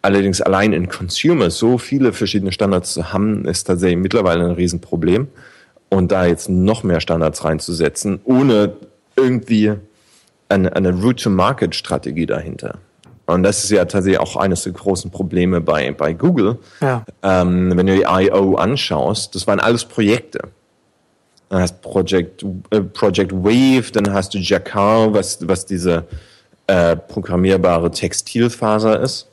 [0.00, 5.28] allerdings allein in Consumer so viele verschiedene Standards zu haben, ist tatsächlich mittlerweile ein Riesenproblem.
[5.90, 8.76] Und da jetzt noch mehr Standards reinzusetzen, ohne
[9.16, 9.72] irgendwie
[10.48, 12.78] eine, eine Route-to-Market-Strategie dahinter.
[13.26, 16.58] Und das ist ja tatsächlich auch eines der großen Probleme bei, bei Google.
[16.80, 17.04] Ja.
[17.22, 18.54] Ähm, wenn du die I.O.
[18.54, 20.48] anschaust, das waren alles Projekte.
[21.48, 26.04] Dann hast Project, äh, Project Wave, dann hast du Jacquard, was, was diese
[26.68, 29.28] äh, programmierbare Textilfaser ist.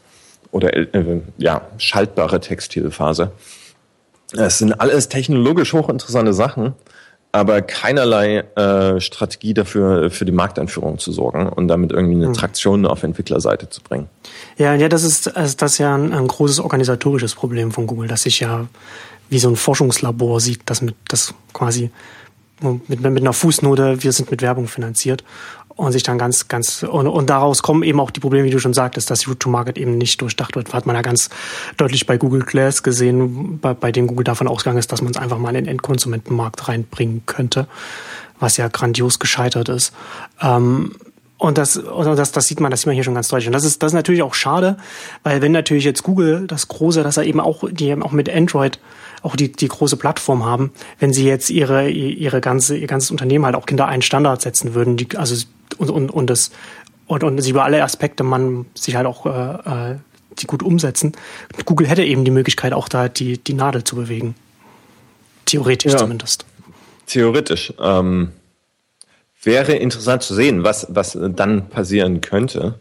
[0.51, 3.31] Oder äh, ja, schaltbare Textilfaser.
[4.33, 6.73] Das sind alles technologisch hochinteressante Sachen
[7.33, 12.33] aber keinerlei äh, Strategie dafür, für die Markteinführung zu sorgen und damit irgendwie eine hm.
[12.33, 14.07] Traktion auf Entwicklerseite zu bringen.
[14.57, 18.07] Ja, ja, das ist, also das ist ja ein, ein großes organisatorisches Problem von Google,
[18.07, 18.67] dass sich ja
[19.29, 21.89] wie so ein Forschungslabor sieht, das mit, das quasi
[22.61, 25.23] mit, mit einer Fußnote, wir sind mit Werbung finanziert
[25.75, 28.59] und sich dann ganz, ganz, und, und daraus kommen eben auch die Probleme, wie du
[28.59, 30.73] schon sagtest, dass Route to Market eben nicht durchdacht wird.
[30.73, 31.29] Hat man ja ganz
[31.77, 35.17] deutlich bei Google Glass gesehen, bei, bei dem Google davon ausgegangen ist, dass man es
[35.17, 37.67] einfach mal in den Endkonsumentenmarkt reinbringen könnte,
[38.39, 39.93] was ja grandios gescheitert ist.
[40.41, 40.95] Ähm,
[41.43, 43.47] und das, und das, das sieht man, das sieht man hier schon ganz deutlich.
[43.47, 44.77] Und das ist, das ist natürlich auch schade,
[45.23, 48.33] weil wenn natürlich jetzt Google das Große, dass er eben auch, die eben auch mit
[48.33, 48.79] Android
[49.23, 53.43] auch die, die große Plattform haben, wenn sie jetzt ihre, ihre ganze, ihr ganzes Unternehmen
[53.43, 55.35] halt auch hinter einen Standard setzen würden, die, also
[55.77, 56.51] und, und, und das
[57.07, 59.97] und, und sie über alle Aspekte man sich halt auch äh, äh,
[60.39, 61.11] die gut umsetzen.
[61.65, 64.35] Google hätte eben die Möglichkeit, auch da die, die Nadel zu bewegen.
[65.43, 65.97] Theoretisch ja.
[65.97, 66.45] zumindest.
[67.05, 67.73] Theoretisch.
[67.81, 68.31] Ähm,
[69.43, 72.75] wäre interessant zu sehen, was, was dann passieren könnte.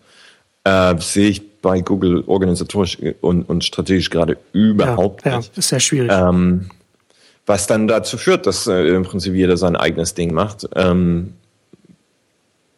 [0.64, 5.52] Äh, sehe ich bei Google organisatorisch und, und strategisch gerade überhaupt ja, nicht.
[5.54, 6.10] Ja, ist sehr schwierig.
[6.12, 6.70] Ähm,
[7.46, 10.68] was dann dazu führt, dass äh, im Prinzip jeder sein eigenes Ding macht.
[10.76, 11.34] Ähm,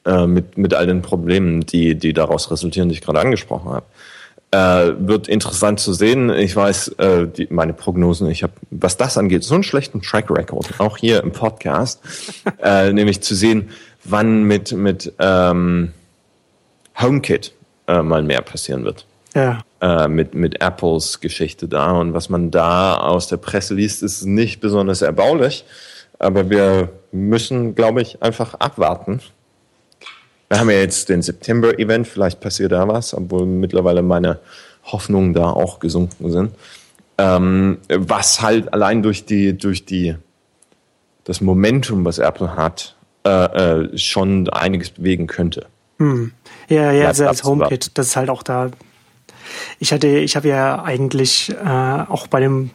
[0.06, 3.86] äh, mit, mit all den Problemen, die, die daraus resultieren, die ich gerade angesprochen habe.
[4.54, 6.30] Äh, wird interessant zu sehen.
[6.30, 10.30] Ich weiß, äh, die, meine Prognosen, ich habe, was das angeht, so einen schlechten Track
[10.30, 12.00] Record, auch hier im Podcast,
[12.62, 13.70] äh, nämlich zu sehen,
[14.04, 15.90] wann mit, mit ähm,
[17.00, 17.52] HomeKit
[17.88, 19.06] äh, mal mehr passieren wird.
[19.34, 19.58] Ja.
[19.80, 21.90] Äh, mit, mit Apples Geschichte da.
[21.90, 25.64] Und was man da aus der Presse liest, ist nicht besonders erbaulich.
[26.20, 29.20] Aber wir müssen, glaube ich, einfach abwarten
[30.48, 34.38] wir haben ja jetzt den September-Event, vielleicht passiert da was, obwohl mittlerweile meine
[34.84, 36.52] Hoffnungen da auch gesunken sind.
[37.16, 40.16] Ähm, was halt allein durch die, durch die,
[41.24, 45.66] das Momentum, was Apple hat, äh, äh, schon einiges bewegen könnte.
[45.98, 46.32] Hm.
[46.68, 48.70] Ja, ja, also als HomeKit, das ist halt auch da.
[49.78, 52.70] Ich hatte, ich habe ja eigentlich äh, auch bei dem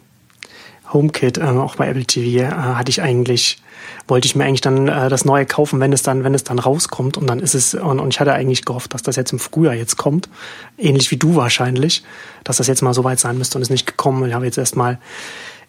[0.92, 3.62] HomeKit, äh, auch bei Apple TV, äh, hatte ich eigentlich
[4.08, 6.60] wollte ich mir eigentlich dann äh, das neue kaufen, wenn es dann, wenn es dann
[6.60, 7.18] rauskommt.
[7.18, 9.74] Und dann ist es, und, und ich hatte eigentlich gehofft, dass das jetzt im Frühjahr
[9.74, 10.30] jetzt kommt.
[10.78, 12.04] Ähnlich wie du wahrscheinlich,
[12.44, 14.28] dass das jetzt mal so weit sein müsste und ist nicht gekommen.
[14.28, 15.00] Ich habe jetzt erstmal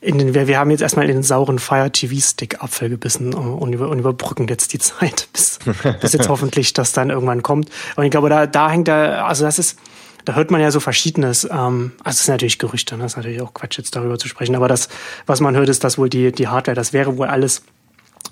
[0.00, 3.34] in den, wir, wir haben jetzt erstmal in den sauren Fire TV Stick Apfel gebissen
[3.34, 5.58] und, über, und überbrücken jetzt die Zeit, bis,
[6.00, 7.68] bis jetzt hoffentlich das dann irgendwann kommt.
[7.96, 9.78] Und ich glaube, da, da hängt da, also das ist,
[10.24, 11.44] da hört man ja so Verschiedenes.
[11.44, 13.04] Ähm, also das ist natürlich Gerüchte, ne?
[13.04, 14.54] das ist natürlich auch Quatsch, jetzt darüber zu sprechen.
[14.56, 14.88] Aber das,
[15.26, 17.62] was man hört, ist, dass wohl die, die Hardware, das wäre wohl alles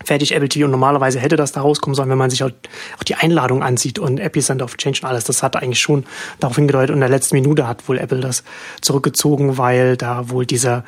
[0.04, 2.50] fertig Apple TV und normalerweise hätte das da rauskommen sollen, wenn man sich auch,
[2.98, 6.04] auch die Einladung ansieht und Epicenter of Change und alles, das hat eigentlich schon
[6.40, 8.44] darauf hingedeutet und in der letzten Minute hat wohl Apple das
[8.80, 10.84] zurückgezogen, weil da wohl dieser,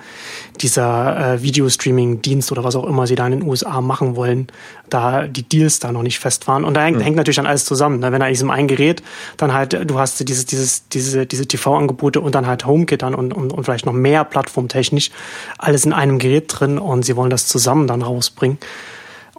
[0.61, 4.49] dieser äh, Videostreaming-Dienst oder was auch immer sie da in den USA machen wollen,
[4.88, 7.03] da die Deals da noch nicht fest waren und da hängt, mhm.
[7.03, 8.12] hängt natürlich dann alles zusammen, ne?
[8.12, 9.03] wenn da diesem ein Gerät
[9.37, 13.33] dann halt, du hast dieses, dieses, diese, diese TV-Angebote und dann halt HomeKit dann und,
[13.33, 15.11] und, und vielleicht noch mehr plattformtechnisch,
[15.59, 18.59] alles in einem Gerät drin und sie wollen das zusammen dann rausbringen.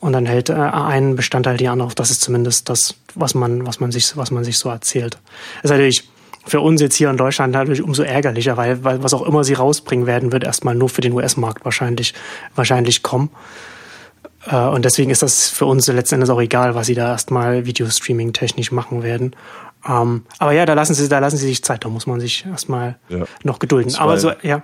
[0.01, 1.95] Und dann hält äh, ein Bestandteil die andere auf.
[1.95, 5.13] Das ist zumindest das, was man, was man sich, was man sich so erzählt.
[5.61, 6.09] Das ist natürlich
[6.45, 9.53] für uns jetzt hier in Deutschland natürlich umso ärgerlicher, weil, weil was auch immer sie
[9.53, 12.15] rausbringen werden, wird erstmal nur für den US-Markt wahrscheinlich,
[12.55, 13.29] wahrscheinlich kommen.
[14.47, 17.65] Äh, und deswegen ist das für uns letzten Endes auch egal, was sie da erstmal
[17.67, 19.35] Videostreaming technisch machen werden.
[19.87, 22.45] Ähm, aber ja, da lassen sie, da lassen sie sich Zeit, da muss man sich
[22.45, 23.25] erstmal ja.
[23.43, 23.89] noch gedulden.
[23.89, 24.63] Zumal, aber so, ja.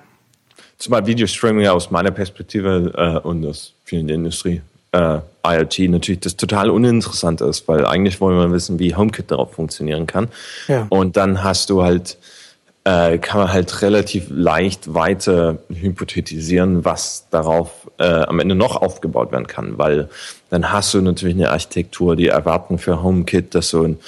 [0.77, 6.35] Zumal Videostreaming aus meiner Perspektive äh, und aus vielen der Industrie äh, IoT natürlich das
[6.35, 10.27] total uninteressant ist, weil eigentlich wollen wir wissen, wie HomeKit darauf funktionieren kann.
[10.67, 10.87] Ja.
[10.89, 12.17] Und dann hast du halt,
[12.83, 19.31] äh, kann man halt relativ leicht weiter hypothetisieren, was darauf äh, am Ende noch aufgebaut
[19.31, 20.09] werden kann, weil
[20.49, 23.99] dann hast du natürlich eine Architektur, die erwarten für HomeKit, dass so ein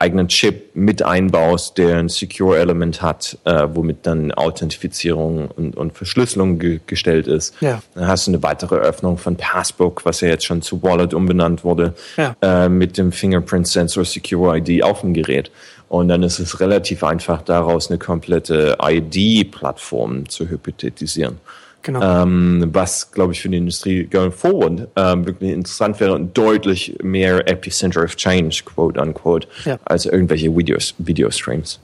[0.00, 6.58] eigenen Chip mit einbaust, der ein Secure-Element hat, äh, womit dann Authentifizierung und, und Verschlüsselung
[6.58, 7.54] ge gestellt ist.
[7.60, 7.82] Ja.
[7.94, 11.64] Dann hast du eine weitere Öffnung von Passbook, was ja jetzt schon zu Wallet umbenannt
[11.64, 12.36] wurde, ja.
[12.42, 15.50] äh, mit dem Fingerprint Sensor Secure ID auf dem Gerät.
[15.88, 21.38] Und dann ist es relativ einfach, daraus eine komplette ID-Plattform zu hypothetisieren.
[21.84, 22.22] Genau.
[22.22, 26.96] Ähm, was, glaube ich, für die Industrie going forward ähm, wirklich interessant wäre und deutlich
[27.02, 29.78] mehr Epicenter of Change, quote unquote, ja.
[29.84, 31.78] als irgendwelche Videos, Videostreams.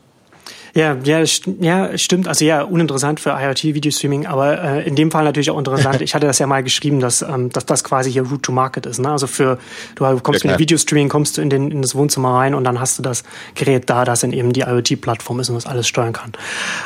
[0.75, 1.25] Ja, ja,
[1.61, 2.29] ja, stimmt.
[2.29, 6.01] Also ja, uninteressant für IoT-Videostreaming, aber äh, in dem Fall natürlich auch interessant.
[6.11, 8.87] Ich hatte das ja mal geschrieben, dass, ähm, dass das quasi hier Route to Market
[8.87, 9.01] ist.
[9.01, 9.11] Ne?
[9.11, 9.59] Also für
[9.97, 12.81] du kommst ja, mit Videostreaming, kommst du in, den, in das Wohnzimmer rein und dann
[12.81, 13.23] hast du das
[13.55, 16.33] Gerät da, das in eben die IoT-Plattform ist und das alles steuern kann.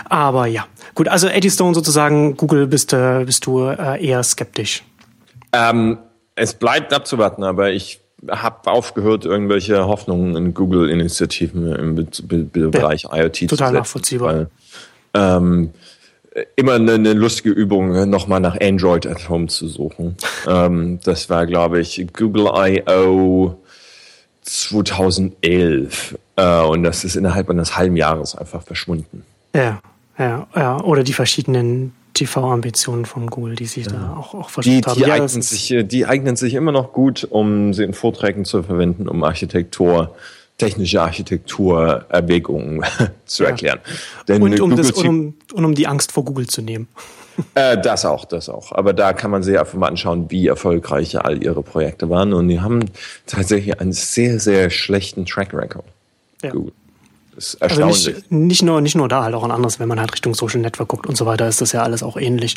[0.08, 1.08] Aber ja, gut.
[1.08, 4.84] Also Eddystone sozusagen, Google bist, äh, bist du äh, eher skeptisch.
[5.52, 5.98] Ähm,
[6.34, 13.36] es bleibt abzuwarten, aber ich habe aufgehört, irgendwelche Hoffnungen in Google-Initiativen im Bereich ja, IoT
[13.36, 14.34] zu Total nachvollziehbar.
[14.34, 14.50] Weil,
[15.14, 15.70] ähm,
[16.56, 20.16] immer eine, eine, lustige Übung, nochmal nach Android at Home zu suchen.
[20.48, 23.56] ähm, das war, glaube ich, Google I.O.
[24.42, 26.18] 2011.
[26.36, 29.24] Äh, und das ist innerhalb eines halben Jahres einfach verschwunden.
[29.54, 29.80] Ja,
[30.18, 30.80] ja, ja.
[30.80, 33.92] Oder die verschiedenen TV-Ambitionen von Google, die sich ja.
[33.92, 34.96] da auch, auch versucht haben.
[34.96, 38.62] Die, ja, eignen sich, die eignen sich immer noch gut, um sie in Vorträgen zu
[38.62, 40.14] verwenden, um Architektur,
[40.56, 42.84] technische Architekturerwägungen
[43.26, 43.80] zu erklären.
[44.28, 46.88] Denn und, um das, und, um, und um die Angst vor Google zu nehmen.
[47.56, 48.70] Äh, das auch, das auch.
[48.70, 52.32] Aber da kann man sich einfach mal anschauen, wie erfolgreich all ihre Projekte waren.
[52.32, 52.84] Und die haben
[53.26, 55.84] tatsächlich einen sehr, sehr schlechten Track Record.
[56.44, 56.50] Ja.
[56.50, 56.72] Google.
[57.34, 58.06] Das ist erstaunlich.
[58.06, 60.34] Also nicht, nicht, nur, nicht nur da, halt auch an anderes, wenn man halt Richtung
[60.34, 62.56] Social Network guckt und so weiter, ist das ja alles auch ähnlich.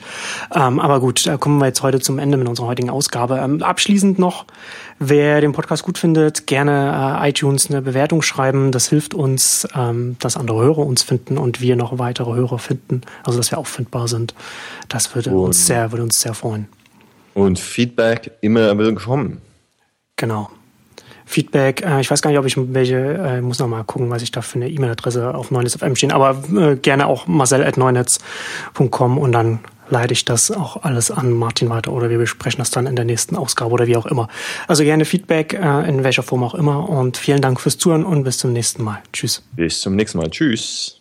[0.53, 3.37] Ähm, aber gut, da kommen wir jetzt heute zum Ende mit unserer heutigen Ausgabe.
[3.37, 4.45] Ähm, abschließend noch,
[4.99, 8.71] wer den Podcast gut findet, gerne äh, iTunes eine Bewertung schreiben.
[8.71, 13.01] Das hilft uns, ähm, dass andere Hörer uns finden und wir noch weitere Hörer finden,
[13.23, 14.35] also dass wir auffindbar sind.
[14.89, 16.67] Das würde und, uns sehr, würde uns sehr freuen.
[17.33, 19.41] Und Feedback immer willkommen.
[20.15, 20.49] Genau.
[21.27, 21.85] Feedback.
[21.85, 24.31] Äh, ich weiß gar nicht, ob ich welche, äh, muss noch mal gucken, was ich
[24.31, 29.59] da für eine E-Mail-Adresse auf 9netzfm stehen, aber äh, gerne auch marcel.neunetz.com und dann
[29.89, 33.05] leite ich das auch alles an Martin weiter oder wir besprechen das dann in der
[33.05, 34.27] nächsten Ausgabe oder wie auch immer.
[34.67, 38.23] Also gerne Feedback, äh, in welcher Form auch immer und vielen Dank fürs Zuhören und
[38.23, 39.01] bis zum nächsten Mal.
[39.13, 39.43] Tschüss.
[39.55, 40.29] Bis zum nächsten Mal.
[40.29, 40.96] Tschüss.